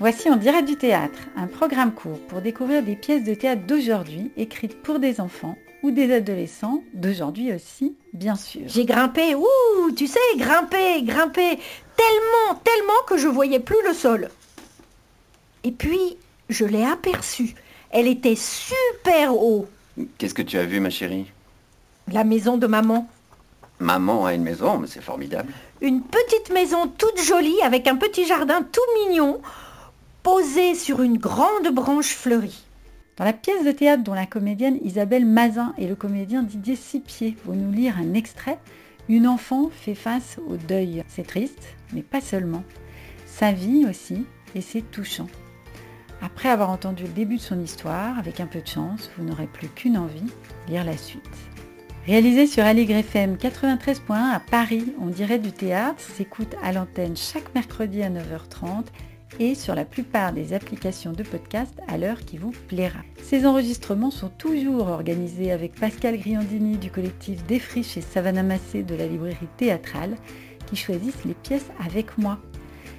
Voici 0.00 0.28
On 0.28 0.36
dirait 0.36 0.64
du 0.64 0.76
théâtre, 0.76 1.18
un 1.36 1.46
programme 1.46 1.92
court 1.92 2.18
pour 2.26 2.40
découvrir 2.40 2.82
des 2.82 2.96
pièces 2.96 3.22
de 3.22 3.34
théâtre 3.34 3.62
d'aujourd'hui 3.66 4.32
écrites 4.36 4.82
pour 4.82 4.98
des 4.98 5.20
enfants 5.20 5.56
ou 5.84 5.92
des 5.92 6.12
adolescents 6.12 6.82
d'aujourd'hui 6.94 7.52
aussi, 7.52 7.94
bien 8.12 8.34
sûr. 8.34 8.62
J'ai 8.66 8.86
grimpé, 8.86 9.36
ouh, 9.36 9.92
tu 9.96 10.08
sais, 10.08 10.18
grimpé, 10.36 11.02
grimpé, 11.02 11.58
tellement, 11.96 12.60
tellement 12.64 12.92
que 13.06 13.18
je 13.18 13.28
voyais 13.28 13.60
plus 13.60 13.76
le 13.86 13.94
sol. 13.94 14.30
Et 15.62 15.70
puis, 15.70 16.16
je 16.48 16.64
l'ai 16.64 16.84
aperçue. 16.84 17.54
Elle 17.90 18.08
était 18.08 18.36
super 18.36 19.34
haut. 19.36 19.68
Qu'est-ce 20.18 20.34
que 20.34 20.42
tu 20.42 20.58
as 20.58 20.64
vu, 20.64 20.80
ma 20.80 20.90
chérie? 20.90 21.30
La 22.10 22.24
maison 22.24 22.56
de 22.56 22.66
maman. 22.66 23.08
Maman 23.78 24.26
a 24.26 24.34
une 24.34 24.42
maison, 24.42 24.78
mais 24.78 24.88
c'est 24.88 25.02
formidable. 25.02 25.52
Une 25.80 26.02
petite 26.02 26.50
maison 26.52 26.88
toute 26.88 27.22
jolie 27.22 27.60
avec 27.62 27.86
un 27.86 27.96
petit 27.96 28.26
jardin 28.26 28.62
tout 28.62 28.80
mignon, 29.06 29.40
posé 30.24 30.74
sur 30.74 31.02
une 31.02 31.18
grande 31.18 31.68
branche 31.70 32.14
fleurie. 32.14 32.64
Dans 33.18 33.26
la 33.26 33.34
pièce 33.34 33.62
de 33.62 33.70
théâtre 33.70 34.02
dont 34.02 34.14
la 34.14 34.24
comédienne 34.24 34.78
Isabelle 34.82 35.26
Mazin 35.26 35.74
et 35.76 35.86
le 35.86 35.94
comédien 35.94 36.42
Didier 36.42 36.76
Sipier 36.76 37.36
vont 37.44 37.52
nous 37.52 37.70
lire 37.70 37.98
un 37.98 38.14
extrait, 38.14 38.58
une 39.10 39.28
enfant 39.28 39.68
fait 39.70 39.94
face 39.94 40.38
au 40.48 40.56
deuil. 40.56 41.04
C'est 41.08 41.26
triste, 41.26 41.76
mais 41.92 42.00
pas 42.00 42.22
seulement. 42.22 42.64
Sa 43.26 43.52
vie 43.52 43.84
aussi, 43.86 44.24
et 44.54 44.62
c'est 44.62 44.90
touchant. 44.90 45.28
Après 46.22 46.48
avoir 46.48 46.70
entendu 46.70 47.02
le 47.02 47.10
début 47.10 47.36
de 47.36 47.42
son 47.42 47.60
histoire, 47.60 48.18
avec 48.18 48.40
un 48.40 48.46
peu 48.46 48.62
de 48.62 48.66
chance, 48.66 49.10
vous 49.18 49.24
n'aurez 49.24 49.46
plus 49.46 49.68
qu'une 49.68 49.98
envie, 49.98 50.32
lire 50.68 50.84
la 50.84 50.96
suite. 50.96 51.20
Réalisé 52.06 52.46
sur 52.46 52.64
Aligre 52.64 52.96
FM 52.96 53.36
93.1 53.36 53.98
à 54.08 54.40
Paris, 54.40 54.86
on 55.02 55.06
dirait 55.06 55.38
du 55.38 55.52
théâtre, 55.52 56.00
s'écoute 56.00 56.54
à 56.62 56.72
l'antenne 56.72 57.14
chaque 57.14 57.54
mercredi 57.54 58.02
à 58.02 58.08
9h30 58.08 58.84
et 59.40 59.54
sur 59.54 59.74
la 59.74 59.84
plupart 59.84 60.32
des 60.32 60.52
applications 60.52 61.12
de 61.12 61.22
podcast 61.22 61.74
à 61.88 61.98
l'heure 61.98 62.20
qui 62.20 62.38
vous 62.38 62.52
plaira. 62.68 63.00
Ces 63.22 63.46
enregistrements 63.46 64.10
sont 64.10 64.30
toujours 64.30 64.88
organisés 64.88 65.52
avec 65.52 65.74
Pascal 65.74 66.18
Griandini 66.18 66.76
du 66.76 66.90
collectif 66.90 67.44
Défriche 67.46 67.96
et 67.96 68.00
Savannah 68.00 68.42
Massé 68.42 68.82
de 68.82 68.94
la 68.94 69.06
librairie 69.06 69.48
théâtrale 69.56 70.16
qui 70.66 70.76
choisissent 70.76 71.24
les 71.24 71.34
pièces 71.34 71.70
avec 71.84 72.18
moi. 72.18 72.38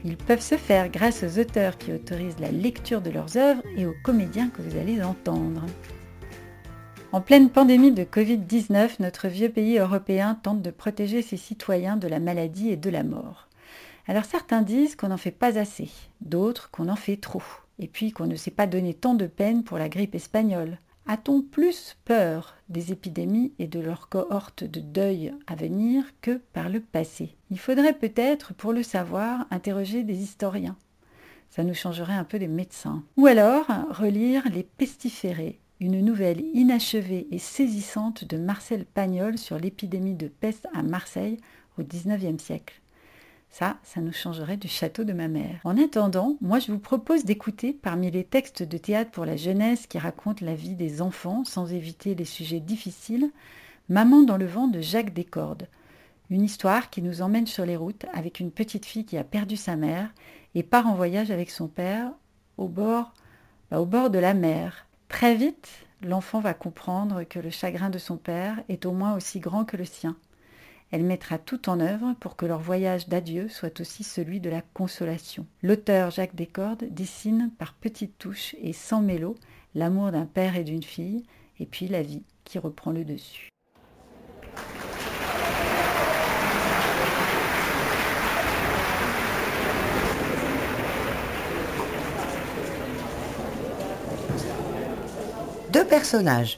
Ils 0.04 0.18
peuvent 0.18 0.42
se 0.42 0.56
faire 0.56 0.90
grâce 0.90 1.24
aux 1.24 1.40
auteurs 1.40 1.78
qui 1.78 1.92
autorisent 1.92 2.40
la 2.40 2.52
lecture 2.52 3.02
de 3.02 3.10
leurs 3.10 3.38
œuvres 3.38 3.64
et 3.76 3.86
aux 3.86 3.96
comédiens 4.04 4.50
que 4.50 4.62
vous 4.62 4.78
allez 4.78 5.02
entendre. 5.02 5.66
En 7.12 7.22
pleine 7.22 7.50
pandémie 7.50 7.92
de 7.92 8.04
Covid-19, 8.04 8.98
notre 9.00 9.30
vieux 9.30 9.50
pays 9.50 9.78
européen 9.78 10.38
tente 10.44 10.62
de 10.62 10.70
protéger 10.70 11.22
ses 11.22 11.38
citoyens 11.38 11.98
de 11.98 12.08
la 12.08 12.20
maladie 12.20 12.70
et 12.70 12.78
de 12.78 12.90
la 12.90 13.04
mort. 13.04 13.45
Alors 14.08 14.26
certains 14.26 14.62
disent 14.62 14.96
qu'on 14.96 15.08
n'en 15.08 15.18
fait 15.18 15.32
pas 15.32 15.58
assez, 15.58 15.90
d'autres 16.22 16.70
qu'on 16.70 16.90
en 16.90 16.96
fait 16.96 17.18
trop, 17.18 17.44
et 17.80 17.88
puis 17.88 18.12
qu'on 18.12 18.28
ne 18.28 18.36
s'est 18.36 18.52
pas 18.52 18.68
donné 18.68 18.94
tant 18.94 19.16
de 19.16 19.26
peine 19.26 19.64
pour 19.64 19.78
la 19.78 19.90
grippe 19.90 20.16
espagnole. 20.16 20.78
A-t-on 21.08 21.42
plus 21.42 21.98
peur 22.06 22.56
des 22.70 22.92
épidémies 22.92 23.54
et 23.60 23.68
de 23.68 23.80
leur 23.80 24.10
cohorte 24.10 24.64
de 24.64 24.80
deuil 24.80 25.34
à 25.46 25.56
venir 25.56 26.04
que 26.22 26.42
par 26.54 26.70
le 26.70 26.80
passé? 26.80 27.36
Il 27.52 27.60
faudrait 27.60 27.94
peut-être, 27.94 28.56
pour 28.56 28.74
le 28.74 28.82
savoir, 28.82 29.46
interroger 29.52 30.04
des 30.04 30.18
historiens. 30.18 30.76
Ça 31.52 31.64
nous 31.64 31.76
changerait 31.76 32.14
un 32.14 32.24
peu 32.24 32.40
des 32.40 32.48
médecins. 32.48 33.04
Ou 33.18 33.28
alors 33.28 33.68
relire 33.92 34.44
Les 34.52 34.64
Pestiférés, 34.64 35.60
une 35.80 36.04
nouvelle 36.04 36.42
inachevée 36.54 37.28
et 37.30 37.40
saisissante 37.40 38.26
de 38.26 38.38
Marcel 38.38 38.86
Pagnol 38.86 39.38
sur 39.38 39.60
l'épidémie 39.60 40.16
de 40.16 40.28
peste 40.28 40.68
à 40.74 40.82
Marseille 40.82 41.38
au 41.78 41.84
XIXe 41.84 42.44
siècle. 42.44 42.82
Ça, 43.58 43.78
ça 43.84 44.02
nous 44.02 44.12
changerait 44.12 44.58
du 44.58 44.68
château 44.68 45.06
de 45.06 45.14
ma 45.14 45.30
mère. 45.30 45.62
En 45.64 45.82
attendant, 45.82 46.36
moi 46.42 46.60
je 46.60 46.74
vous 46.74 46.78
propose 46.78 47.24
d'écouter 47.24 47.72
parmi 47.72 48.12
les 48.12 48.26
textes 48.26 48.64
de 48.64 48.78
théâtre 48.78 49.12
pour 49.12 49.24
la 49.24 49.38
jeunesse 49.38 49.88
qui 49.88 49.98
racontent 49.98 50.46
la 50.46 50.56
vie 50.56 50.76
des 50.76 51.02
enfants 51.02 51.46
sans 51.46 51.72
éviter 51.72 52.16
les 52.16 52.26
sujets 52.26 52.60
difficiles, 52.60 53.32
Maman 53.88 54.24
dans 54.24 54.36
le 54.36 54.46
vent 54.46 54.68
de 54.68 54.82
Jacques 54.82 55.14
Descordes. 55.14 55.70
Une 56.30 56.44
histoire 56.44 56.90
qui 56.90 57.02
nous 57.02 57.22
emmène 57.22 57.48
sur 57.48 57.66
les 57.66 57.78
routes 57.78 58.06
avec 58.14 58.42
une 58.42 58.52
petite 58.52 58.86
fille 58.86 59.06
qui 59.06 59.18
a 59.18 59.24
perdu 59.24 59.56
sa 59.56 59.78
mère 59.78 60.10
et 60.54 60.62
part 60.62 60.88
en 60.88 60.96
voyage 60.96 61.32
avec 61.32 61.50
son 61.50 61.70
père 61.70 62.12
au 62.58 62.68
bord, 62.68 63.14
bah, 63.72 63.80
au 63.80 63.86
bord 63.86 64.10
de 64.10 64.20
la 64.20 64.34
mer. 64.34 64.86
Très 65.08 65.34
vite, 65.34 65.70
l'enfant 66.02 66.42
va 66.42 66.54
comprendre 66.54 67.24
que 67.24 67.40
le 67.40 67.52
chagrin 67.52 67.90
de 67.90 68.00
son 68.00 68.18
père 68.18 68.62
est 68.68 68.86
au 68.86 68.92
moins 68.92 69.16
aussi 69.16 69.40
grand 69.40 69.64
que 69.64 69.78
le 69.78 69.86
sien. 69.86 70.18
Elle 70.96 71.04
mettra 71.04 71.38
tout 71.38 71.68
en 71.68 71.82
œuvre 71.82 72.16
pour 72.22 72.38
que 72.38 72.46
leur 72.46 72.62
voyage 72.62 73.10
d'adieu 73.10 73.50
soit 73.50 73.82
aussi 73.82 74.06
celui 74.06 74.40
de 74.40 74.50
la 74.50 74.62
consolation. 74.62 75.46
L'auteur 75.62 76.10
Jacques 76.10 76.36
Descordes 76.36 76.86
dessine 76.90 77.52
par 77.60 77.74
petites 77.74 78.18
touches 78.18 78.56
et 78.62 78.72
sans 78.72 79.02
mélo 79.02 79.36
l'amour 79.74 80.12
d'un 80.12 80.26
père 80.26 80.56
et 80.56 80.64
d'une 80.64 80.84
fille, 80.84 81.26
et 81.60 81.66
puis 81.66 81.90
la 81.90 82.02
vie 82.02 82.24
qui 82.46 82.60
reprend 82.60 82.92
le 82.92 83.04
dessus. 83.04 83.50
Deux 95.74 95.86
personnages. 95.86 96.58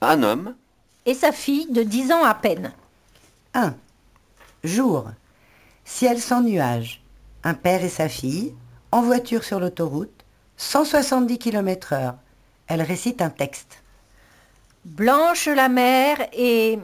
Un 0.00 0.24
homme 0.24 0.56
Et 1.06 1.14
sa 1.14 1.30
fille 1.30 1.70
de 1.70 1.84
10 1.84 2.10
ans 2.10 2.24
à 2.24 2.34
peine. 2.34 2.72
1. 3.54 3.76
Jour. 4.64 5.12
Ciel 5.84 6.20
sans 6.20 6.42
nuages. 6.42 7.02
Un 7.44 7.54
père 7.54 7.84
et 7.84 7.88
sa 7.88 8.08
fille, 8.08 8.52
en 8.90 9.02
voiture 9.02 9.44
sur 9.44 9.60
l'autoroute, 9.60 10.24
170 10.56 11.38
km 11.38 11.92
heure. 11.92 12.16
Elle 12.66 12.82
récite 12.82 13.22
un 13.22 13.30
texte. 13.30 13.82
Blanche 14.84 15.46
la 15.46 15.68
mer 15.68 16.28
et 16.32 16.80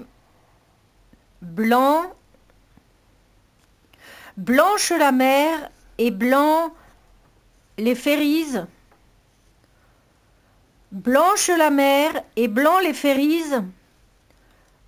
blanc. 1.43 2.05
Blanche 4.37 4.91
la 4.91 5.11
mer 5.11 5.71
et 5.99 6.13
blanc 6.13 6.73
les 7.79 7.97
férises. 7.97 8.65
Blanche 10.93 11.49
la 11.49 11.71
mer 11.71 12.13
et 12.37 12.47
blanc 12.47 12.79
les 12.79 12.95
férises. 12.95 13.61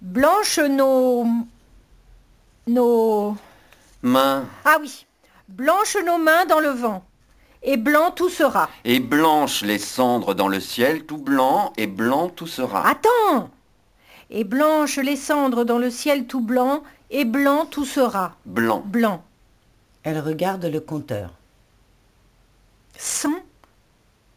Blanche 0.00 0.58
nos 0.58 1.26
nos 2.66 3.36
mains 4.02 4.44
Ah 4.64 4.78
oui. 4.80 5.06
Blanche 5.48 5.96
nos 6.04 6.18
mains 6.18 6.46
dans 6.46 6.60
le 6.60 6.70
vent. 6.70 7.04
Et 7.62 7.76
blanc 7.76 8.10
tout 8.10 8.28
sera. 8.28 8.68
et 8.84 8.98
blanches 8.98 9.62
les 9.62 9.78
cendres 9.78 10.34
dans 10.34 10.48
le 10.48 10.58
ciel, 10.58 11.04
tout 11.04 11.18
blanc 11.18 11.72
et 11.76 11.86
blanc 11.86 12.28
tout 12.28 12.48
sera. 12.48 12.88
Attends 12.88 13.50
Et 14.30 14.42
blanche 14.42 14.96
les 14.96 15.16
cendres 15.16 15.64
dans 15.64 15.78
le 15.78 15.90
ciel 15.90 16.26
tout 16.26 16.40
blanc, 16.40 16.82
et 17.10 17.24
blanc 17.24 17.66
tout 17.66 17.84
sera. 17.84 18.34
Blanc. 18.46 18.82
Blanc. 18.84 19.22
Elle 20.02 20.18
regarde 20.18 20.64
le 20.64 20.80
compteur. 20.80 21.30
100 22.98 23.28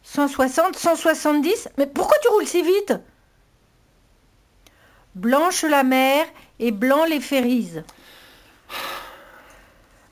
160 0.04 0.76
170 0.76 1.68
Mais 1.78 1.86
pourquoi 1.86 2.16
tu 2.22 2.28
roules 2.28 2.46
si 2.46 2.62
vite? 2.62 2.94
Blanche 5.16 5.64
la 5.64 5.82
mer 5.82 6.26
et 6.60 6.70
blanc 6.70 7.04
les 7.06 7.20
férises. 7.20 7.82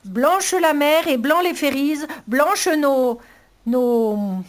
Blanche 0.05 0.53
la 0.53 0.73
mer 0.73 1.07
et 1.07 1.17
blanc 1.17 1.41
les 1.41 1.53
férises. 1.53 2.07
Blanche 2.27 2.67
nos... 2.67 3.19
nos... 3.65 4.43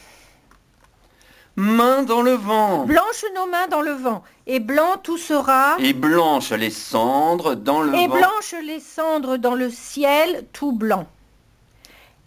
Mains 1.56 2.02
dans 2.02 2.20
le 2.20 2.32
vent. 2.32 2.84
Blanche 2.84 3.24
nos 3.34 3.46
mains 3.46 3.66
dans 3.68 3.80
le 3.80 3.92
vent. 3.92 4.22
Et 4.46 4.60
blanc 4.60 4.98
tout 5.02 5.16
sera. 5.16 5.76
Et 5.78 5.94
blanches 5.94 6.52
les 6.52 6.70
cendres 6.70 7.54
dans 7.54 7.80
le 7.80 7.94
Et 7.94 8.06
vent. 8.06 8.16
blanche 8.16 8.54
les 8.62 8.80
cendres 8.80 9.38
dans 9.38 9.54
le 9.54 9.70
ciel 9.70 10.44
tout 10.52 10.72
blanc. 10.72 11.06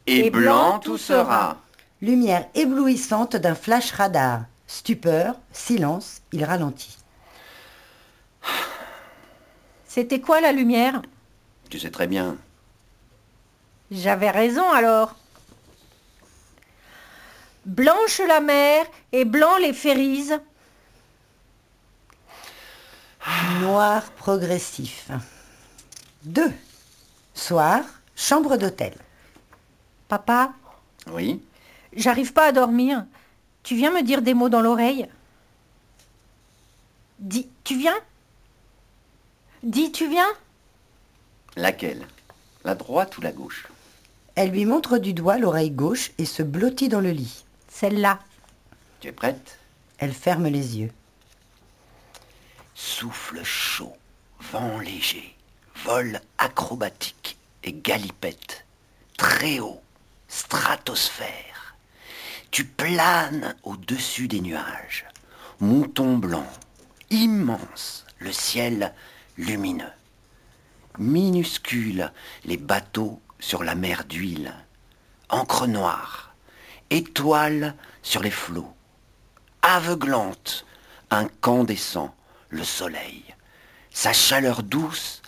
Et, 0.07 0.25
et 0.25 0.29
blanc 0.31 0.41
blanc 0.41 0.79
tout 0.79 0.91
tout 0.93 0.97
sera. 0.97 1.57
Lumière 2.01 2.47
éblouissante 2.55 3.35
d'un 3.35 3.53
flash 3.53 3.91
radar. 3.91 4.41
Stupeur, 4.65 5.35
silence, 5.51 6.21
il 6.31 6.43
ralentit. 6.43 6.97
C'était 9.85 10.21
quoi 10.21 10.41
la 10.41 10.51
lumière? 10.51 11.01
Tu 11.69 11.79
sais 11.79 11.91
très 11.91 12.07
bien. 12.07 12.37
J'avais 13.91 14.31
raison 14.31 14.69
alors. 14.71 15.15
Blanche 17.65 18.19
la 18.27 18.39
mer 18.39 18.85
et 19.11 19.25
blanc 19.25 19.57
les 19.57 19.73
férises. 19.73 20.39
Noir 23.61 24.03
progressif. 24.11 25.09
2. 26.23 26.51
Soir, 27.33 27.83
chambre 28.15 28.57
d'hôtel. 28.57 28.93
Papa, 30.07 30.53
Oui 31.11 31.41
j'arrive 31.93 32.33
pas 32.33 32.45
à 32.45 32.51
dormir. 32.51 33.05
Tu 33.63 33.75
viens 33.75 33.91
me 33.91 34.03
dire 34.03 34.21
des 34.21 34.33
mots 34.33 34.49
dans 34.49 34.61
l'oreille 34.61 35.07
Dis, 37.19 37.49
tu 37.63 37.77
viens? 37.77 37.97
Dis, 39.63 39.91
tu 39.91 40.07
viens? 40.07 40.29
Laquelle? 41.57 42.07
La 42.63 42.75
droite 42.75 43.17
ou 43.17 43.21
la 43.21 43.31
gauche? 43.31 43.67
Elle 44.41 44.51
lui 44.51 44.63
montre 44.63 44.99
du 44.99 45.13
doigt 45.13 45.37
l'oreille 45.37 45.69
gauche 45.69 46.11
et 46.17 46.23
se 46.23 46.43
blottit 46.43 46.87
dans 46.87 47.01
le 47.01 47.11
lit. 47.11 47.43
Celle-là. 47.67 48.19
Tu 49.01 49.09
es 49.09 49.11
prête? 49.11 49.59
Elle 49.97 50.13
ferme 50.13 50.47
les 50.47 50.77
yeux. 50.77 50.93
Souffle 52.73 53.43
chaud, 53.43 53.97
vent 54.53 54.79
léger, 54.79 55.35
vol 55.83 56.21
acrobatique 56.37 57.37
et 57.65 57.73
galipette, 57.73 58.65
très 59.17 59.59
haut, 59.59 59.81
stratosphère. 60.29 61.75
Tu 62.49 62.63
planes 62.63 63.57
au-dessus 63.63 64.29
des 64.29 64.39
nuages, 64.39 65.05
mouton 65.59 66.17
blanc, 66.17 66.47
immense, 67.09 68.05
le 68.19 68.31
ciel 68.31 68.93
lumineux. 69.37 69.91
Minuscules 70.97 72.09
les 72.45 72.55
bateaux 72.55 73.19
sur 73.39 73.63
la 73.63 73.75
mer 73.75 74.05
d'huile, 74.05 74.53
encre 75.29 75.67
noire, 75.67 76.35
étoiles 76.89 77.75
sur 78.01 78.21
les 78.21 78.31
flots, 78.31 78.73
aveuglante, 79.61 80.65
incandescent, 81.09 82.15
le 82.49 82.63
soleil. 82.63 83.23
Sa 83.91 84.13
chaleur 84.13 84.63
douce 84.63 85.21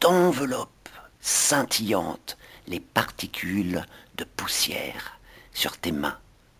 t'enveloppe, 0.00 0.88
scintillante, 1.20 2.36
les 2.66 2.80
particules 2.80 3.84
de 4.16 4.24
poussière 4.24 5.18
sur 5.52 5.76
tes 5.78 5.92
mains 5.92 6.18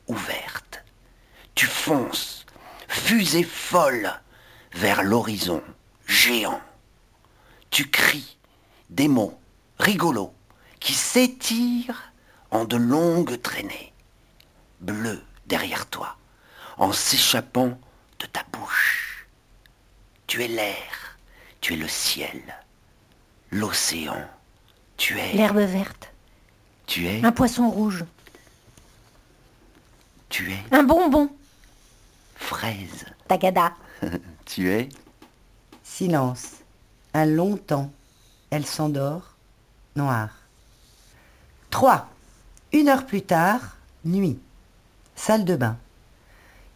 ouvertes. 0.08 0.84
Tu 1.54 1.66
fonces, 1.66 2.46
fusée 2.88 3.42
folle, 3.42 4.12
vers 4.72 5.02
l'horizon 5.02 5.62
géant. 6.06 6.60
Tu 7.70 7.90
cries 7.90 8.36
des 8.90 9.08
mots 9.08 9.38
rigolos 9.78 10.35
qui 10.86 10.94
s'étirent 10.94 12.12
en 12.52 12.64
de 12.64 12.76
longues 12.76 13.42
traînées, 13.42 13.92
bleues 14.80 15.20
derrière 15.46 15.86
toi, 15.86 16.16
en 16.78 16.92
s'échappant 16.92 17.76
de 18.20 18.26
ta 18.26 18.44
bouche. 18.52 19.26
Tu 20.28 20.44
es 20.44 20.46
l'air, 20.46 21.18
tu 21.60 21.72
es 21.74 21.76
le 21.76 21.88
ciel, 21.88 22.40
l'océan, 23.50 24.30
tu 24.96 25.18
es... 25.18 25.32
L'herbe 25.32 25.58
verte. 25.58 26.12
Tu 26.86 27.08
es... 27.08 27.20
Un 27.24 27.32
poisson 27.32 27.68
rouge. 27.68 28.04
Tu 30.28 30.52
es 30.52 30.62
Un 30.70 30.84
bonbon. 30.84 31.28
fraise. 32.36 33.06
Tagada. 33.26 33.72
Tu 34.44 34.70
es... 34.70 34.88
Silence. 35.82 36.62
Un 37.12 37.26
long 37.26 37.56
temps. 37.56 37.90
Elle 38.50 38.66
s'endort. 38.66 39.34
Noir. 39.96 40.28
3. 41.76 42.08
Une 42.72 42.88
heure 42.88 43.04
plus 43.04 43.20
tard, 43.20 43.60
nuit. 44.06 44.38
Salle 45.14 45.44
de 45.44 45.56
bain. 45.56 45.76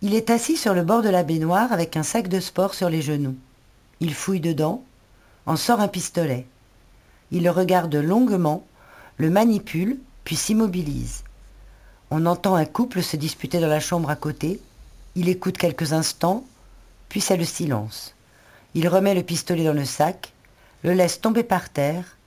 Il 0.02 0.14
est 0.14 0.28
assis 0.28 0.58
sur 0.58 0.74
le 0.74 0.82
bord 0.82 1.00
de 1.00 1.08
la 1.08 1.22
baignoire 1.22 1.72
avec 1.72 1.96
un 1.96 2.02
sac 2.02 2.28
de 2.28 2.38
sport 2.38 2.74
sur 2.74 2.90
les 2.90 3.00
genoux. 3.00 3.34
Il 4.00 4.12
fouille 4.12 4.40
dedans, 4.40 4.84
en 5.46 5.56
sort 5.56 5.80
un 5.80 5.88
pistolet. 5.88 6.46
Il 7.30 7.44
le 7.44 7.50
regarde 7.50 7.94
longuement, 7.94 8.62
le 9.16 9.30
manipule, 9.30 9.98
puis 10.24 10.36
s'immobilise. 10.36 11.24
On 12.10 12.26
entend 12.26 12.54
un 12.54 12.66
couple 12.66 13.02
se 13.02 13.16
disputer 13.16 13.58
dans 13.58 13.68
la 13.68 13.80
chambre 13.80 14.10
à 14.10 14.16
côté. 14.16 14.60
Il 15.14 15.30
écoute 15.30 15.56
quelques 15.56 15.94
instants, 15.94 16.44
puis 17.08 17.22
c'est 17.22 17.38
le 17.38 17.46
silence. 17.46 18.14
Il 18.74 18.86
remet 18.86 19.14
le 19.14 19.22
pistolet 19.22 19.64
dans 19.64 19.72
le 19.72 19.86
sac, 19.86 20.34
le 20.84 20.92
laisse 20.92 21.22
tomber 21.22 21.42
par 21.42 21.70
terre, 21.70 22.18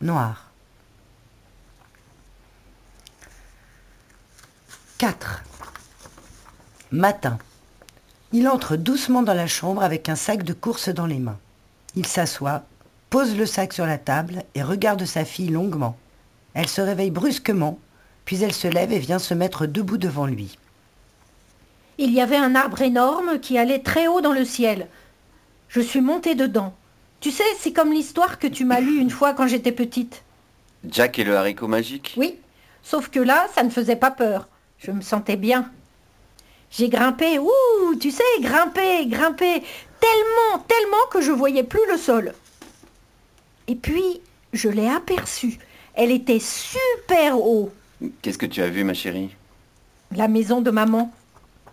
noir. 0.00 0.45
4. 4.98 5.44
Matin. 6.90 7.36
Il 8.32 8.48
entre 8.48 8.76
doucement 8.76 9.22
dans 9.22 9.34
la 9.34 9.46
chambre 9.46 9.82
avec 9.82 10.08
un 10.08 10.16
sac 10.16 10.42
de 10.42 10.54
course 10.54 10.88
dans 10.88 11.04
les 11.04 11.18
mains. 11.18 11.38
Il 11.96 12.06
s'assoit, 12.06 12.62
pose 13.10 13.36
le 13.36 13.44
sac 13.44 13.74
sur 13.74 13.84
la 13.84 13.98
table 13.98 14.44
et 14.54 14.62
regarde 14.62 15.04
sa 15.04 15.26
fille 15.26 15.50
longuement. 15.50 15.98
Elle 16.54 16.68
se 16.68 16.80
réveille 16.80 17.10
brusquement, 17.10 17.78
puis 18.24 18.42
elle 18.42 18.54
se 18.54 18.68
lève 18.68 18.90
et 18.90 18.98
vient 18.98 19.18
se 19.18 19.34
mettre 19.34 19.66
debout 19.66 19.98
devant 19.98 20.24
lui. 20.24 20.56
Il 21.98 22.10
y 22.10 22.22
avait 22.22 22.36
un 22.36 22.54
arbre 22.54 22.80
énorme 22.80 23.38
qui 23.38 23.58
allait 23.58 23.82
très 23.82 24.06
haut 24.06 24.22
dans 24.22 24.32
le 24.32 24.46
ciel. 24.46 24.86
Je 25.68 25.82
suis 25.82 26.00
montée 26.00 26.34
dedans. 26.34 26.74
Tu 27.20 27.30
sais, 27.32 27.44
c'est 27.58 27.74
comme 27.74 27.92
l'histoire 27.92 28.38
que 28.38 28.46
tu 28.46 28.64
m'as 28.64 28.80
lue 28.80 28.98
une 28.98 29.10
fois 29.10 29.34
quand 29.34 29.46
j'étais 29.46 29.72
petite. 29.72 30.22
Jack 30.88 31.18
et 31.18 31.24
le 31.24 31.36
haricot 31.36 31.68
magique? 31.68 32.14
Oui, 32.16 32.36
sauf 32.82 33.10
que 33.10 33.20
là, 33.20 33.46
ça 33.54 33.62
ne 33.62 33.68
faisait 33.68 33.96
pas 33.96 34.10
peur. 34.10 34.48
Je 34.78 34.90
me 34.90 35.00
sentais 35.00 35.36
bien. 35.36 35.70
J'ai 36.70 36.88
grimpé, 36.88 37.38
ouh, 37.38 37.94
tu 38.00 38.10
sais, 38.10 38.22
grimpé, 38.40 39.06
grimpé, 39.06 39.62
tellement, 40.00 40.64
tellement 40.66 41.06
que 41.10 41.20
je 41.20 41.32
voyais 41.32 41.62
plus 41.62 41.86
le 41.90 41.96
sol. 41.96 42.34
Et 43.68 43.74
puis, 43.76 44.20
je 44.52 44.68
l'ai 44.68 44.88
aperçue. 44.88 45.58
Elle 45.94 46.10
était 46.10 46.40
super 46.40 47.38
haut. 47.38 47.72
Qu'est-ce 48.20 48.38
que 48.38 48.46
tu 48.46 48.62
as 48.62 48.68
vu, 48.68 48.84
ma 48.84 48.94
chérie? 48.94 49.34
La 50.14 50.28
maison 50.28 50.60
de 50.60 50.70
maman. 50.70 51.12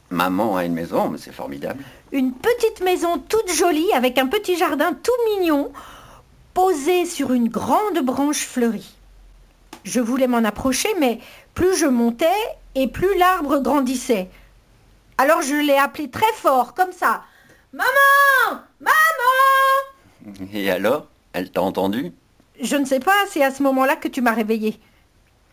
Maman 0.09 0.55
a 0.57 0.65
une 0.65 0.73
maison, 0.73 1.09
mais 1.09 1.17
c'est 1.17 1.33
formidable. 1.33 1.83
Une 2.11 2.31
petite 2.31 2.81
maison 2.81 3.17
toute 3.17 3.51
jolie 3.51 3.91
avec 3.93 4.17
un 4.17 4.27
petit 4.27 4.55
jardin 4.55 4.93
tout 4.93 5.11
mignon, 5.31 5.71
posé 6.53 7.05
sur 7.05 7.33
une 7.33 7.49
grande 7.49 7.99
branche 8.03 8.45
fleurie. 8.45 8.95
Je 9.83 9.99
voulais 9.99 10.27
m'en 10.27 10.43
approcher, 10.43 10.89
mais 10.99 11.19
plus 11.53 11.75
je 11.75 11.87
montais 11.87 12.27
et 12.75 12.87
plus 12.87 13.17
l'arbre 13.17 13.59
grandissait. 13.59 14.29
Alors 15.17 15.41
je 15.41 15.55
l'ai 15.55 15.77
appelé 15.77 16.09
très 16.09 16.31
fort, 16.35 16.73
comme 16.73 16.91
ça. 16.91 17.23
Maman 17.71 18.61
Maman 18.79 20.43
Et 20.53 20.69
alors? 20.69 21.07
Elle 21.33 21.49
t'a 21.49 21.61
entendu? 21.61 22.11
Je 22.61 22.75
ne 22.75 22.85
sais 22.85 22.99
pas, 22.99 23.15
c'est 23.29 23.43
à 23.43 23.51
ce 23.51 23.63
moment-là 23.63 23.95
que 23.95 24.07
tu 24.07 24.21
m'as 24.21 24.33
réveillée. 24.33 24.79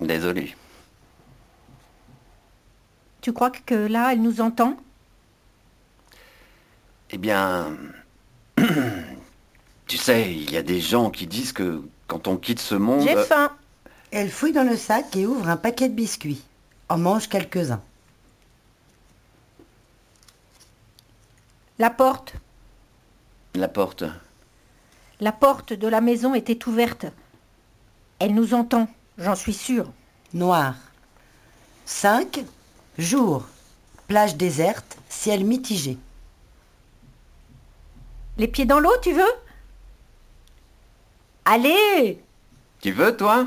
Désolé. 0.00 0.54
Tu 3.22 3.32
crois 3.32 3.50
que 3.50 3.74
là, 3.74 4.12
elle 4.12 4.22
nous 4.22 4.40
entend? 4.40 4.76
Eh 7.10 7.18
bien... 7.18 7.76
tu 9.86 9.96
sais, 9.96 10.32
il 10.32 10.50
y 10.50 10.56
a 10.56 10.62
des 10.62 10.80
gens 10.80 11.10
qui 11.10 11.26
disent 11.26 11.52
que 11.52 11.82
quand 12.06 12.28
on 12.28 12.36
quitte 12.36 12.60
ce 12.60 12.74
monde... 12.74 13.02
J'ai 13.02 13.16
euh, 13.16 13.24
faim. 13.24 13.50
Elle 14.10 14.30
fouille 14.30 14.52
dans 14.52 14.68
le 14.68 14.76
sac 14.76 15.16
et 15.16 15.26
ouvre 15.26 15.48
un 15.48 15.56
paquet 15.56 15.88
de 15.88 15.94
biscuits. 15.94 16.42
En 16.90 16.98
mange 16.98 17.28
quelques-uns. 17.28 17.80
La 21.78 21.88
porte. 21.88 22.34
La 23.54 23.68
porte. 23.68 24.02
La 25.20 25.30
porte 25.30 25.72
de 25.72 25.86
la 25.86 26.00
maison 26.00 26.34
était 26.34 26.68
ouverte. 26.68 27.06
Elle 28.18 28.34
nous 28.34 28.54
entend, 28.54 28.88
j'en 29.18 29.36
suis 29.36 29.54
sûre. 29.54 29.92
Noir. 30.34 30.74
5. 31.86 32.44
Jour. 32.98 33.46
Plage 34.08 34.34
déserte, 34.34 34.98
ciel 35.08 35.44
mitigé. 35.44 35.96
Les 38.36 38.48
pieds 38.48 38.66
dans 38.66 38.80
l'eau, 38.80 38.96
tu 39.00 39.12
veux? 39.12 39.32
Allez 41.44 42.20
Tu 42.80 42.90
veux, 42.90 43.16
toi? 43.16 43.46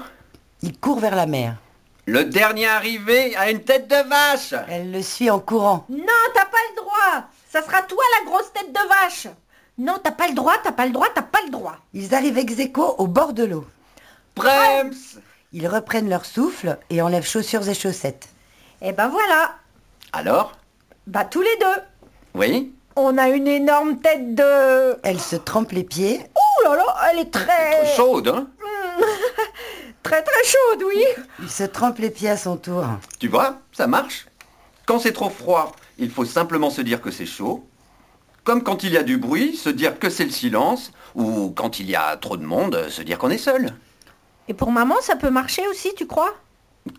Il 0.62 0.80
court 0.80 1.02
vers 1.02 1.18
la 1.18 1.26
mer. 1.26 1.58
Le 2.06 2.26
dernier 2.26 2.68
arrivé 2.68 3.34
a 3.38 3.50
une 3.50 3.64
tête 3.64 3.88
de 3.88 4.10
vache. 4.10 4.54
Elle 4.68 4.92
le 4.92 5.02
suit 5.02 5.30
en 5.30 5.40
courant. 5.40 5.86
Non, 5.90 6.06
t'as 6.34 6.46
pas 6.46 6.58
le 6.72 6.76
droit. 6.82 7.30
Ça 7.50 7.62
sera 7.62 7.82
toi 7.84 8.04
la 8.20 8.30
grosse 8.30 8.52
tête 8.52 8.74
de 8.74 8.88
vache. 8.90 9.28
Non, 9.78 10.00
t'as 10.04 10.12
pas 10.12 10.28
le 10.28 10.34
droit, 10.34 10.56
t'as 10.62 10.74
pas 10.74 10.86
le 10.86 10.92
droit, 10.92 11.08
t'as 11.16 11.22
pas 11.22 11.40
le 11.46 11.52
droit. 11.52 11.78
Ils 11.94 12.14
arrivent 12.14 12.38
ex 12.38 12.60
aequo 12.60 12.96
au 12.98 13.08
bord 13.08 13.32
de 13.32 13.46
l'eau. 13.46 13.66
Brems 14.36 14.94
Ils 15.54 15.68
reprennent 15.68 16.10
leur 16.10 16.26
souffle 16.26 16.78
et 16.90 17.02
enlèvent 17.02 17.28
chaussures 17.28 17.68
et 17.70 17.74
chaussettes. 17.74 18.28
Eh 18.82 18.92
ben 18.92 19.08
voilà. 19.08 19.56
Alors? 20.12 20.52
Bah 21.08 21.24
tous 21.24 21.42
les 21.42 21.58
deux. 21.62 21.82
Oui. 22.36 22.74
On 22.98 23.18
a 23.18 23.30
une 23.30 23.48
énorme 23.48 24.00
tête 24.00 24.36
de... 24.36 25.00
Elle 25.04 25.22
se 25.22 25.38
trempe 25.38 25.72
les 25.72 25.84
pieds. 25.84 26.20
Ouh 26.36 26.64
là 26.66 26.76
là, 26.76 26.96
elle 27.10 27.20
est 27.20 27.32
très... 27.32 27.96
Chaude, 27.96 28.28
hein? 28.28 28.48
Très 30.04 30.22
très 30.22 30.44
chaude, 30.44 30.84
oui 30.86 31.04
Il 31.40 31.50
se 31.50 31.64
trempe 31.64 31.98
les 32.00 32.10
pieds 32.10 32.30
à 32.30 32.38
son 32.38 32.58
tour. 32.58 32.86
Tu 33.20 33.30
vois, 33.30 33.60
ça 33.72 33.88
marche. 33.88 34.28
Quand 34.86 35.00
c'est 35.00 35.14
trop 35.14 35.30
froid, 35.30 35.72
il 35.98 36.12
faut 36.12 36.26
simplement 36.26 36.70
se 36.70 36.82
dire 36.82 37.02
que 37.02 37.10
c'est 37.10 37.26
chaud. 37.26 37.66
Comme 38.44 38.64
quand 38.64 38.84
il 38.84 38.92
y 38.92 38.98
a 38.98 39.04
du 39.04 39.18
bruit, 39.18 39.56
se 39.56 39.70
dire 39.70 39.98
que 39.98 40.10
c'est 40.10 40.26
le 40.26 40.32
silence. 40.32 40.92
Ou 41.16 41.52
quand 41.56 41.80
il 41.80 41.90
y 41.90 41.96
a 41.96 42.18
trop 42.18 42.36
de 42.36 42.46
monde, 42.46 42.90
se 42.90 43.02
dire 43.02 43.18
qu'on 43.18 43.30
est 43.30 43.38
seul. 43.38 43.74
Et 44.50 44.54
pour 44.54 44.72
maman, 44.72 44.96
ça 45.02 45.16
peut 45.16 45.30
marcher 45.30 45.66
aussi, 45.70 45.94
tu 45.96 46.06
crois? 46.06 46.34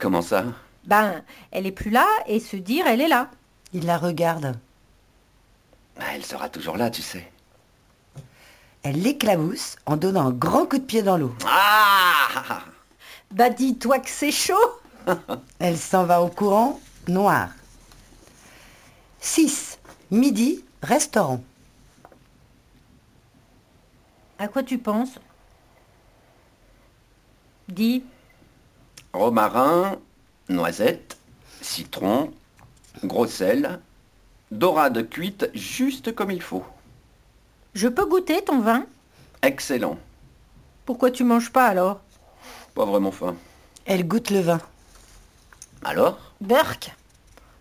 Comment 0.00 0.22
ça? 0.22 0.44
Ben, 0.86 1.22
elle 1.50 1.66
est 1.66 1.72
plus 1.72 1.90
là 1.90 2.06
et 2.26 2.40
se 2.40 2.56
dire 2.56 2.86
elle 2.86 3.02
est 3.02 3.08
là. 3.08 3.28
Il 3.74 3.84
la 3.84 3.98
regarde. 3.98 4.56
Ah, 5.98 6.04
Elle 6.14 6.24
sera 6.24 6.48
toujours 6.48 6.78
là, 6.78 6.90
tu 6.90 7.02
sais. 7.02 7.30
Elle 8.82 9.00
l'éclabousse 9.02 9.76
en 9.86 9.96
donnant 9.96 10.28
un 10.28 10.32
grand 10.32 10.66
coup 10.66 10.78
de 10.78 10.84
pied 10.84 11.02
dans 11.02 11.16
l'eau. 11.18 11.34
Ah 11.46 12.62
Bah 13.30 13.50
dis-toi 13.50 13.98
que 13.98 14.10
c'est 14.10 14.30
chaud. 14.30 14.54
Elle 15.58 15.78
s'en 15.78 16.04
va 16.04 16.22
au 16.22 16.28
courant, 16.28 16.80
noir. 17.08 17.50
6. 19.20 19.78
Midi, 20.10 20.64
restaurant. 20.82 21.42
À 24.38 24.48
quoi 24.48 24.62
tu 24.62 24.78
penses? 24.78 25.18
Dis. 27.68 28.04
Romarin, 29.12 29.98
noisette, 30.48 31.16
citron, 31.62 32.32
gros 33.02 33.26
sel, 33.26 33.80
dorade 34.50 35.08
cuite 35.08 35.50
juste 35.54 36.14
comme 36.14 36.30
il 36.30 36.42
faut. 36.42 36.64
Je 37.74 37.88
peux 37.88 38.06
goûter 38.06 38.42
ton 38.44 38.60
vin? 38.60 38.86
Excellent. 39.42 39.98
Pourquoi 40.84 41.10
tu 41.10 41.24
manges 41.24 41.50
pas 41.50 41.66
alors? 41.66 42.00
Pas 42.74 42.84
vraiment 42.84 43.12
faim. 43.12 43.36
Elle 43.86 44.06
goûte 44.06 44.30
le 44.30 44.40
vin. 44.40 44.60
Alors? 45.84 46.18
Berk. 46.40 46.94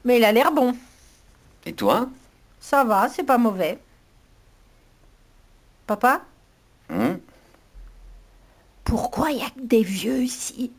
Mais 0.06 0.18
il 0.18 0.24
a 0.24 0.32
l'air 0.32 0.52
bon. 0.52 0.76
Et 1.66 1.74
toi? 1.74 2.10
Ça 2.60 2.84
va, 2.84 3.10
c'est 3.10 3.24
pas 3.24 3.38
mauvais. 3.38 3.80
Papa? 5.86 6.22
Hum 6.90 7.20
Pourquoi 8.84 9.32
il 9.32 9.40
y 9.40 9.44
a 9.44 9.50
que 9.50 9.62
des 9.62 9.84
vieux 9.84 10.24
ici? 10.24 10.72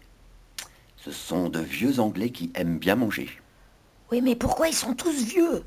Ce 0.97 1.13
sont 1.13 1.49
de 1.49 1.61
vieux 1.61 2.01
Anglais 2.01 2.31
qui 2.31 2.51
aiment 2.55 2.79
bien 2.79 2.97
manger. 2.97 3.29
Oui, 4.11 4.21
mais 4.23 4.35
pourquoi 4.37 4.69
ils 4.69 4.75
sont 4.75 4.95
tous 4.95 5.13
vieux? 5.25 5.65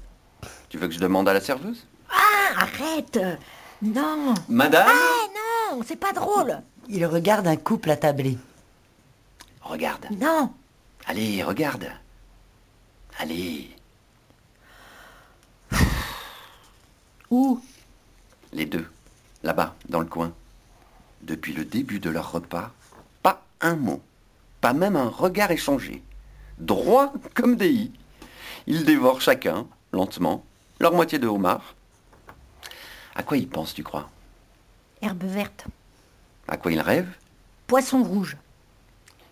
Tu 0.70 0.78
veux 0.78 0.88
que 0.88 0.94
je 0.94 1.00
demande 1.00 1.30
à 1.30 1.34
la 1.34 1.42
serveuse? 1.42 1.86
Ah, 2.10 2.64
arrête 2.64 3.20
Non 3.82 4.34
Madame? 4.50 4.88
Ah 4.90 5.74
non, 5.74 5.82
c'est 5.86 5.96
pas 5.96 6.14
drôle 6.14 6.62
Il 6.90 7.06
regarde 7.06 7.48
un 7.48 7.56
couple 7.56 7.92
attablé. 7.92 8.38
Regarde. 9.68 10.08
Non 10.12 10.54
Allez, 11.06 11.44
regarde. 11.44 11.92
Allez, 13.20 13.70
Où? 17.30 17.60
Les 18.54 18.66
deux, 18.66 18.88
là-bas, 19.44 19.76
dans 19.90 20.00
le 20.00 20.06
coin. 20.06 20.32
Depuis 21.22 21.52
le 21.54 21.66
début 21.66 22.00
de 22.00 22.10
leur 22.10 22.32
repas, 22.32 22.72
pas 23.22 23.44
un 23.60 23.76
mot, 23.76 24.02
pas 24.62 24.72
même 24.72 24.96
un 24.96 25.10
regard 25.10 25.52
échangé. 25.52 26.02
Droit 26.58 27.12
comme 27.34 27.58
des 27.58 27.70
i. 27.72 27.92
Ils 28.68 28.86
dévorent 28.86 29.20
chacun, 29.22 29.68
lentement, 29.92 30.46
leur 30.80 30.94
moitié 30.94 31.20
de 31.20 31.28
homard. 31.28 31.76
À 33.16 33.24
quoi 33.24 33.36
ils 33.38 33.50
pensent, 33.50 33.74
tu 33.74 33.84
crois? 33.84 34.10
Herbe 35.02 35.24
verte. 35.24 35.66
À 36.48 36.56
quoi 36.56 36.72
ils 36.72 36.80
rêvent? 36.80 37.14
Poisson 37.66 38.04
rouge. 38.04 38.38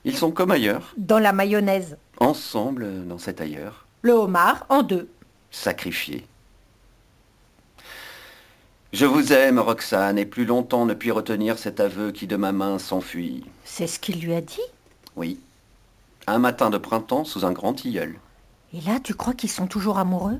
Ils 0.05 0.15
sont 0.15 0.31
comme 0.31 0.51
ailleurs, 0.51 0.93
Dans 0.97 1.19
la 1.19 1.33
mayonnaise. 1.33 1.97
ensemble 2.19 3.05
dans 3.07 3.17
cet 3.17 3.41
ailleurs, 3.41 3.85
Le 4.03 4.13
homard 4.13 4.65
en 4.69 4.83
deux. 4.83 5.09
sacrifiés. 5.51 6.25
Je 8.93 9.05
vous 9.05 9.33
aime, 9.33 9.59
Roxane, 9.59 10.17
et 10.17 10.25
plus 10.25 10.45
longtemps 10.45 10.85
ne 10.85 10.93
puis 10.93 11.11
retenir 11.11 11.57
cet 11.57 11.79
aveu 11.81 12.11
qui 12.11 12.27
de 12.27 12.35
ma 12.37 12.51
main 12.53 12.79
s'enfuit. 12.79 13.43
C'est 13.65 13.87
ce 13.87 13.99
qu'il 13.99 14.21
lui 14.21 14.33
a 14.33 14.41
dit? 14.41 14.61
Oui. 15.17 15.39
Un 16.27 16.39
matin 16.39 16.69
de 16.69 16.77
printemps 16.77 17.25
sous 17.25 17.45
un 17.45 17.51
grand 17.51 17.73
tilleul. 17.73 18.15
Et 18.73 18.81
là, 18.81 18.99
tu 19.03 19.13
crois 19.13 19.33
qu'ils 19.33 19.51
sont 19.51 19.67
toujours 19.67 19.97
amoureux? 19.97 20.39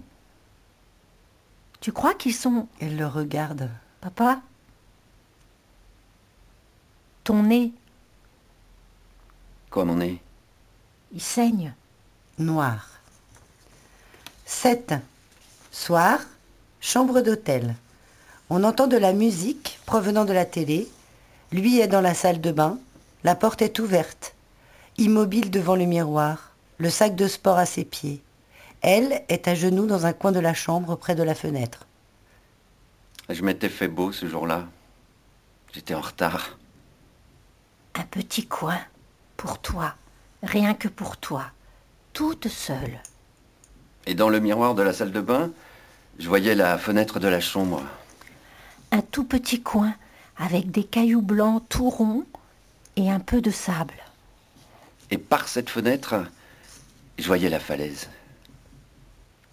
Tu 1.82 1.92
crois 1.92 2.14
qu'ils 2.14 2.34
sont... 2.34 2.68
Elle 2.80 2.98
le 2.98 3.08
regarde. 3.08 3.70
Papa? 4.02 4.42
Ton 7.24 7.44
nez, 7.44 7.74
Nez 9.84 10.22
il 11.14 11.22
saigne. 11.22 11.74
Noir. 12.40 12.90
7. 14.46 14.96
Soir, 15.72 16.20
chambre 16.82 17.22
d'hôtel. 17.22 17.76
On 18.50 18.64
entend 18.64 18.88
de 18.88 18.98
la 18.98 19.14
musique 19.14 19.80
provenant 19.86 20.26
de 20.26 20.34
la 20.34 20.46
télé. 20.46 20.88
Lui 21.52 21.80
est 21.80 21.88
dans 21.88 22.02
la 22.02 22.14
salle 22.14 22.42
de 22.42 22.52
bain. 22.52 22.80
La 23.24 23.36
porte 23.36 23.62
est 23.62 23.80
ouverte. 23.80 24.36
Immobile 24.98 25.52
devant 25.52 25.76
le 25.76 25.86
miroir, 25.86 26.52
le 26.78 26.90
sac 26.90 27.16
de 27.16 27.28
sport 27.28 27.58
à 27.58 27.66
ses 27.66 27.86
pieds. 27.86 28.22
Elle 28.82 29.24
est 29.30 29.48
à 29.48 29.56
genoux 29.56 29.88
dans 29.88 30.06
un 30.06 30.14
coin 30.14 30.32
de 30.32 30.40
la 30.40 30.54
chambre 30.54 30.96
près 30.96 31.16
de 31.16 31.24
la 31.24 31.36
fenêtre. 31.36 31.86
Je 33.30 33.42
m'étais 33.42 33.70
fait 33.70 33.88
beau 33.88 34.12
ce 34.12 34.28
jour-là. 34.28 34.66
J'étais 35.74 35.96
en 35.96 36.02
retard. 36.02 36.58
Un 37.96 38.04
petit 38.04 38.46
coin. 38.46 38.80
Pour 39.46 39.60
toi. 39.60 39.94
Rien 40.42 40.74
que 40.74 40.88
pour 40.88 41.18
toi. 41.18 41.46
Toute 42.14 42.48
seule. 42.48 43.00
Et 44.08 44.16
dans 44.16 44.30
le 44.30 44.40
miroir 44.40 44.74
de 44.74 44.82
la 44.82 44.92
salle 44.92 45.12
de 45.12 45.22
bain, 45.22 45.52
je 46.18 46.28
voyais 46.28 46.56
la 46.56 46.80
fenêtre 46.80 47.20
de 47.20 47.28
la 47.28 47.40
chambre. 47.40 47.84
Un 48.92 49.04
tout 49.04 49.24
petit 49.24 49.62
coin 49.62 49.94
avec 50.36 50.72
des 50.72 50.84
cailloux 50.84 51.22
blancs 51.22 51.62
tout 51.70 51.92
ronds 51.92 52.26
et 52.96 53.12
un 53.12 53.20
peu 53.20 53.40
de 53.40 53.52
sable. 53.52 53.94
Et 55.12 55.20
par 55.20 55.48
cette 55.48 55.70
fenêtre, 55.70 56.26
je 57.20 57.28
voyais 57.28 57.50
la 57.50 57.60
falaise. 57.60 58.10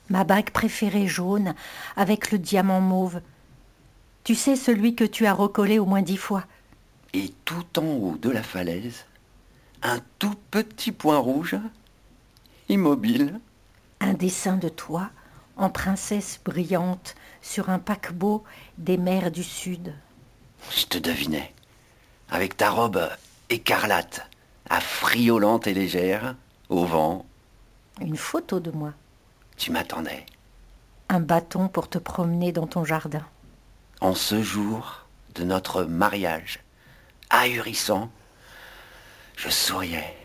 Ma 0.08 0.24
bague 0.24 0.52
préférée 0.52 1.06
jaune 1.06 1.54
avec 1.96 2.32
le 2.32 2.38
diamant 2.38 2.80
mauve. 2.80 3.20
Tu 4.24 4.36
sais 4.36 4.56
celui 4.56 4.94
que 4.94 5.04
tu 5.04 5.26
as 5.26 5.34
recollé 5.34 5.78
au 5.78 5.84
moins 5.84 6.00
dix 6.00 6.16
fois. 6.16 6.44
Et 7.12 7.30
tout 7.44 7.78
en 7.78 7.84
haut 7.84 8.16
de 8.16 8.30
la 8.30 8.42
falaise, 8.42 9.04
un 9.82 10.00
tout 10.18 10.34
petit 10.50 10.92
point 10.92 11.18
rouge, 11.18 11.56
immobile. 12.68 13.40
Un 14.00 14.14
dessin 14.14 14.56
de 14.56 14.68
toi 14.68 15.10
en 15.56 15.70
princesse 15.70 16.40
brillante 16.44 17.14
sur 17.40 17.70
un 17.70 17.78
paquebot 17.78 18.44
des 18.78 18.96
mers 18.96 19.30
du 19.30 19.42
sud. 19.44 19.94
Je 20.70 20.86
te 20.86 20.98
devinais. 20.98 21.52
Avec 22.30 22.56
ta 22.56 22.70
robe 22.70 23.08
écarlate, 23.50 24.26
affriolante 24.70 25.66
et 25.66 25.74
légère, 25.74 26.36
au 26.68 26.84
vent, 26.86 27.26
Une 28.00 28.16
photo 28.16 28.58
de 28.60 28.70
moi. 28.70 28.92
tu 29.56 29.70
m'attendais. 29.70 30.24
Un 31.10 31.20
bâton 31.20 31.68
pour 31.68 31.88
te 31.88 31.98
promener 31.98 32.52
dans 32.52 32.66
ton 32.66 32.84
jardin. 32.84 33.24
En 34.00 34.14
ce 34.14 34.42
jour 34.42 35.04
de 35.34 35.44
notre 35.44 35.84
mariage, 35.84 36.60
ahurissant, 37.28 38.10
je 39.36 39.48
souriais. 39.48 40.16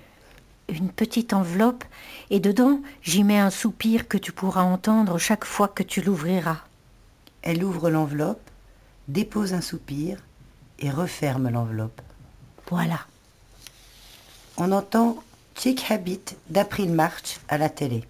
Une 0.69 0.89
petite 0.89 1.33
enveloppe 1.33 1.83
et 2.29 2.39
dedans 2.39 2.81
j'y 3.01 3.23
mets 3.23 3.39
un 3.39 3.49
soupir 3.49 4.07
que 4.07 4.17
tu 4.17 4.31
pourras 4.31 4.63
entendre 4.63 5.17
chaque 5.17 5.45
fois 5.45 5.67
que 5.67 5.83
tu 5.83 6.01
l'ouvriras. 6.01 6.59
Elle 7.41 7.63
ouvre 7.63 7.89
l'enveloppe, 7.89 8.49
dépose 9.07 9.53
un 9.53 9.61
soupir 9.61 10.17
et 10.79 10.89
referme 10.89 11.49
l'enveloppe. 11.49 12.01
Voilà. 12.69 12.99
On 14.57 14.71
entend 14.71 15.23
Chick 15.55 15.89
Habit 15.89 16.35
d'April 16.49 16.91
March 16.91 17.39
à 17.47 17.57
la 17.57 17.69
télé. 17.69 18.03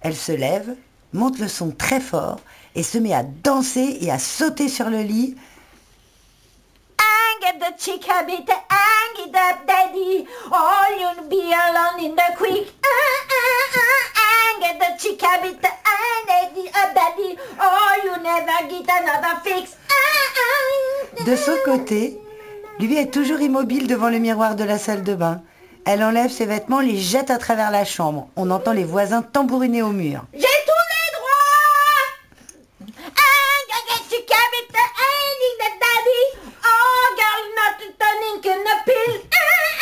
Elle 0.00 0.16
se 0.16 0.32
lève, 0.32 0.76
monte 1.12 1.38
le 1.38 1.48
son 1.48 1.70
très 1.70 2.00
fort 2.00 2.40
et 2.74 2.82
se 2.82 2.98
met 2.98 3.14
à 3.14 3.22
danser 3.22 3.98
et 4.00 4.10
à 4.10 4.18
sauter 4.18 4.68
sur 4.68 4.90
le 4.90 5.02
lit. 5.02 5.36
I 7.00 7.40
get 7.40 7.58
the 7.58 7.80
chick 7.80 8.06
habit, 8.08 8.46
I 8.70 9.14
get 9.16 9.34
up 9.34 9.66
the 15.38 15.68
the 16.72 16.94
daddy, 16.94 17.38
you 18.04 18.16
never 18.22 18.68
get 18.68 18.88
another 18.88 19.40
fix. 19.44 19.76
De 21.24 21.36
son 21.36 21.56
côté, 21.64 22.18
lui 22.78 22.96
est 22.98 23.12
toujours 23.12 23.40
immobile 23.40 23.86
devant 23.86 24.10
le 24.10 24.18
miroir 24.18 24.54
de 24.54 24.64
la 24.64 24.78
salle 24.78 25.02
de 25.02 25.14
bain. 25.14 25.42
Elle 25.84 26.02
enlève 26.02 26.30
ses 26.30 26.46
vêtements, 26.46 26.80
les 26.80 26.96
jette 26.98 27.30
à 27.30 27.38
travers 27.38 27.70
la 27.70 27.84
chambre. 27.84 28.28
On 28.36 28.50
entend 28.50 28.72
les 28.72 28.84
voisins 28.84 29.22
tambouriner 29.22 29.82
au 29.82 29.92
mur. 29.92 30.24
J'ai 30.34 30.40
tous 30.40 30.84
les 30.92 31.10
droits! 31.16 32.06
I 33.16 33.20
get 33.68 33.84
the 33.88 33.98
chick 34.10 34.28
habit, 34.30 34.74
I 34.74 34.78
get 35.40 35.56
the 35.62 35.70
daddy, 35.80 36.24
oh 36.64 37.16
girl 37.16 37.42
not 37.56 37.78
turning 37.98 38.40
in 38.52 38.66
a 38.66 38.76
pill. 38.84 39.14
Uh, 39.14 39.36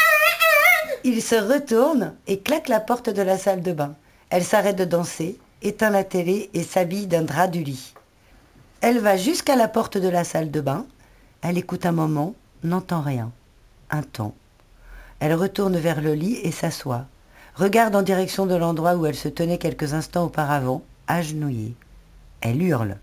uh, 0.05 0.35
uh. 0.45 0.94
Il 1.07 1.21
se 1.21 1.35
retourne 1.35 2.15
et 2.27 2.41
claque 2.41 2.69
la 2.69 2.81
porte 2.81 3.11
de 3.11 3.21
la 3.21 3.37
salle 3.37 3.61
de 3.61 3.73
bain. 3.73 3.95
Elle 4.31 4.43
s'arrête 4.43 4.77
de 4.77 4.87
danser, 4.87 5.39
éteint 5.61 5.91
la 5.91 6.03
télé 6.03 6.49
et 6.55 6.63
s'habille 6.63 7.07
d'un 7.07 7.21
drap 7.21 7.47
du 7.47 7.63
lit. 7.63 7.93
Elle 8.81 9.01
va 9.01 9.19
jusqu'à 9.19 9.55
la 9.55 9.69
porte 9.69 9.99
de 9.99 10.09
la 10.09 10.25
salle 10.25 10.51
de 10.51 10.63
bain. 10.63 10.87
Elle 11.43 11.59
écoute 11.59 11.85
un 11.85 11.93
moment, 11.93 12.35
n'entend 12.63 13.03
rien. 13.03 13.31
Un 13.91 14.03
temps. 14.03 14.35
Elle 15.21 15.35
retourne 15.35 15.77
vers 15.77 16.01
le 16.01 16.15
lit 16.15 16.39
et 16.43 16.51
s'assoit. 16.51 17.05
Regarde 17.55 17.95
en 17.95 18.03
direction 18.03 18.47
de 18.47 18.55
l'endroit 18.55 18.97
où 18.97 19.05
elle 19.05 19.15
se 19.15 19.29
tenait 19.29 19.59
quelques 19.59 19.93
instants 19.93 20.25
auparavant, 20.25 20.83
agenouillée. 21.07 21.75
Elle 22.41 22.63
hurle. 22.63 22.97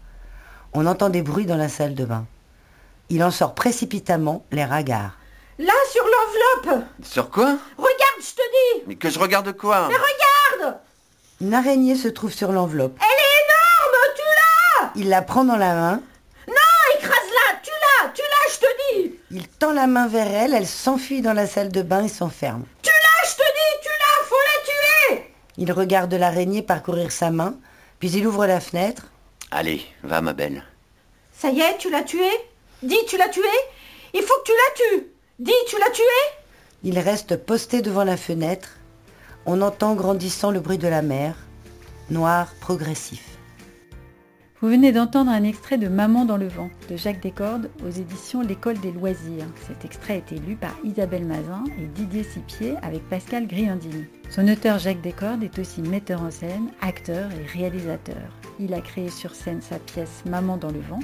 On 0.73 0.87
entend 0.87 1.09
des 1.09 1.21
bruits 1.21 1.45
dans 1.45 1.55
la 1.55 1.69
salle 1.69 1.93
de 1.93 2.05
bain. 2.05 2.25
Il 3.09 3.23
en 3.23 3.31
sort 3.31 3.53
précipitamment, 3.53 4.43
les 4.51 4.65
ragards. 4.65 5.17
Là 5.59 5.73
sur 5.91 6.03
l'enveloppe 6.21 6.85
Sur 7.03 7.29
quoi? 7.29 7.57
Regarde, 7.77 8.19
je 8.19 8.35
te 8.35 8.41
dis. 8.77 8.83
Mais 8.87 8.95
que 8.95 9.09
je 9.09 9.19
regarde 9.19 9.51
quoi? 9.53 9.87
Regarde. 9.87 10.77
Une 11.41 11.53
araignée 11.53 11.95
se 11.95 12.07
trouve 12.07 12.31
sur 12.31 12.51
l'enveloppe. 12.51 12.97
Elle 12.99 13.05
est 13.07 13.43
énorme 13.45 14.15
Tu 14.15 14.21
l'as! 14.21 14.91
Il 14.95 15.09
la 15.09 15.21
prend 15.21 15.43
dans 15.43 15.57
la 15.57 15.73
main, 15.73 16.01
Écrase-la 16.97 17.59
Tu 17.63 17.71
l'as 17.71 18.09
Tu 18.13 18.21
l'as, 18.21 18.53
je 18.53 18.59
te 18.59 18.65
dis. 19.03 19.15
Il 19.31 19.47
tend 19.47 19.71
la 19.73 19.87
main 19.87 20.07
vers 20.07 20.27
elle, 20.27 20.53
elle 20.53 20.67
s'enfuit 20.67 21.21
dans 21.21 21.33
la 21.33 21.47
salle 21.47 21.71
de 21.71 21.81
bain 21.81 22.03
et 22.03 22.09
s'enferme. 22.09 22.65
Tu 22.81 22.89
l'as, 22.91 23.29
je 23.29 23.35
te 23.35 23.41
dis 23.41 23.81
Tu 23.81 23.89
l'as 23.89 24.25
Faut 24.27 24.35
la 24.35 25.17
tuer. 25.17 25.33
Il 25.57 25.71
regarde 25.71 26.13
l'araignée 26.13 26.61
parcourir 26.61 27.11
sa 27.11 27.31
main, 27.31 27.55
puis 27.99 28.11
il 28.11 28.27
ouvre 28.27 28.45
la 28.45 28.59
fenêtre. 28.59 29.03
Allez, 29.51 29.85
va 30.03 30.21
ma 30.21 30.33
belle. 30.33 30.63
Ça 31.37 31.49
y 31.49 31.61
est, 31.61 31.77
tu 31.77 31.89
l'as 31.89 32.03
tué 32.03 32.29
Dis, 32.83 32.99
tu 33.07 33.17
l'as 33.17 33.29
tué 33.29 33.41
Il 34.13 34.21
faut 34.21 34.33
que 34.39 34.45
tu 34.45 34.51
la 34.51 34.97
tues 34.99 35.07
Dis, 35.41 35.51
tu 35.67 35.75
l'as 35.79 35.89
tué? 35.89 36.03
Il 36.83 36.99
reste 36.99 37.35
posté 37.35 37.81
devant 37.81 38.03
la 38.03 38.15
fenêtre. 38.15 38.77
On 39.47 39.63
entend 39.63 39.95
grandissant 39.95 40.51
le 40.51 40.59
bruit 40.59 40.77
de 40.77 40.87
la 40.87 41.01
mer, 41.01 41.33
noir 42.11 42.53
progressif. 42.61 43.39
Vous 44.61 44.67
venez 44.67 44.91
d'entendre 44.91 45.31
un 45.31 45.43
extrait 45.43 45.79
de 45.79 45.87
Maman 45.87 46.25
dans 46.25 46.37
le 46.37 46.47
vent 46.47 46.69
de 46.91 46.95
Jacques 46.95 47.23
Descordes 47.23 47.71
aux 47.83 47.89
éditions 47.89 48.41
L'école 48.41 48.79
des 48.81 48.91
loisirs. 48.91 49.47
Cet 49.67 49.83
extrait 49.83 50.13
a 50.13 50.17
été 50.17 50.35
lu 50.35 50.55
par 50.55 50.75
Isabelle 50.83 51.25
Mazin 51.25 51.63
et 51.79 51.87
Didier 51.87 52.23
Sipier 52.23 52.75
avec 52.83 53.01
Pascal 53.09 53.47
Griandini. 53.47 54.05
Son 54.29 54.47
auteur 54.47 54.77
Jacques 54.77 55.01
Descordes 55.01 55.41
est 55.41 55.57
aussi 55.57 55.81
metteur 55.81 56.21
en 56.21 56.29
scène, 56.29 56.69
acteur 56.81 57.31
et 57.31 57.57
réalisateur. 57.57 58.40
Il 58.63 58.75
a 58.75 58.81
créé 58.81 59.09
sur 59.09 59.33
scène 59.33 59.59
sa 59.59 59.79
pièce 59.79 60.23
Maman 60.27 60.55
dans 60.55 60.69
le 60.69 60.81
vent. 60.81 60.99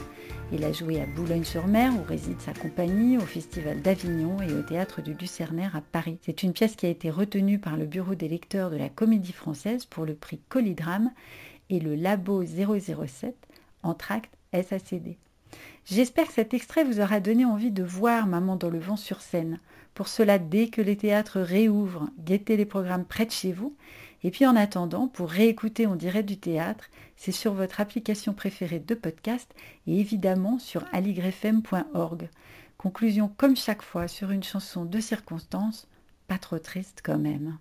Il 0.52 0.64
a 0.64 0.72
joué 0.72 1.02
à 1.02 1.08
Boulogne-sur-Mer 1.08 1.92
où 2.00 2.04
réside 2.04 2.40
sa 2.40 2.54
compagnie, 2.54 3.18
au 3.18 3.22
Festival 3.22 3.82
d'Avignon 3.82 4.40
et 4.44 4.54
au 4.54 4.62
Théâtre 4.62 5.02
du 5.02 5.16
Lucernaire 5.16 5.76
à 5.76 5.82
Paris. 5.82 6.20
C'est 6.22 6.44
une 6.44 6.54
pièce 6.54 6.76
qui 6.76 6.86
a 6.86 6.90
été 6.90 7.10
retenue 7.10 7.58
par 7.58 7.76
le 7.76 7.88
Bureau 7.88 8.14
des 8.14 8.28
lecteurs 8.28 8.70
de 8.70 8.78
la 8.78 8.90
Comédie 8.90 9.34
Française 9.34 9.86
pour 9.86 10.06
le 10.06 10.14
prix 10.14 10.40
Colidrame 10.50 11.10
et 11.72 11.80
le 11.80 11.96
Labo 11.96 12.46
007 12.46 13.36
Entracte 13.82 14.38
SACD. 14.54 15.18
J'espère 15.86 16.28
que 16.28 16.34
cet 16.34 16.54
extrait 16.54 16.84
vous 16.84 17.00
aura 17.00 17.20
donné 17.20 17.44
envie 17.44 17.72
de 17.72 17.84
voir 17.84 18.28
Maman 18.28 18.56
dans 18.56 18.70
le 18.70 18.80
vent 18.80 18.98
sur 18.98 19.22
scène. 19.22 19.60
Pour 19.96 20.10
cela, 20.10 20.38
dès 20.38 20.68
que 20.68 20.82
les 20.82 20.96
théâtres 20.96 21.40
réouvrent, 21.40 22.12
guettez 22.20 22.56
les 22.56 22.66
programmes 22.66 23.06
près 23.06 23.26
de 23.26 23.32
chez 23.32 23.52
vous. 23.52 23.76
Et 24.28 24.30
puis 24.30 24.46
en 24.46 24.58
attendant, 24.58 25.08
pour 25.08 25.30
réécouter 25.30 25.86
en 25.86 25.96
direct 25.96 26.28
du 26.28 26.38
théâtre, 26.38 26.90
c'est 27.16 27.32
sur 27.32 27.54
votre 27.54 27.80
application 27.80 28.34
préférée 28.34 28.80
de 28.80 28.94
podcast 28.94 29.50
et 29.88 30.02
évidemment 30.02 30.60
sur 30.60 30.84
aligrefm.org. 30.92 32.30
Conclusion 32.78 33.32
comme 33.38 33.56
chaque 33.56 33.82
fois 33.82 34.10
sur 34.10 34.32
une 34.32 34.44
chanson 34.44 34.84
de 34.84 35.00
circonstance, 35.00 35.88
pas 36.28 36.40
trop 36.40 36.60
triste 36.60 37.00
quand 37.06 37.20
même. 37.20 37.58